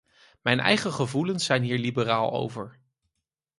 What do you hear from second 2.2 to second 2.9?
over.